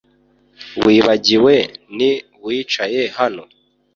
wibagiwe 0.85 1.55
ni 1.97 2.09
uwicaye 2.45 3.01
hano 3.17 3.43